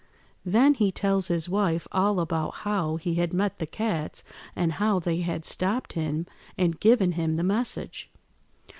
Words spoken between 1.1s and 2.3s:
his wife all